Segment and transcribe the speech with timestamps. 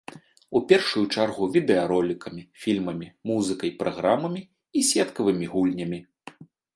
[0.59, 4.41] У першую чаргу відэаролікамі, фільмамі, музыкай, праграмамі
[4.81, 5.99] і сеткавымі гульнямі.